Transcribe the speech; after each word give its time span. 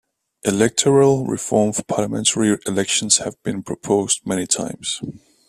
Electoral 0.43 1.27
reform 1.27 1.71
for 1.73 1.83
parliamentary 1.83 2.57
elections 2.65 3.19
have 3.19 3.35
been 3.43 3.61
proposed 3.61 4.25
many 4.25 4.47
times. 4.47 4.99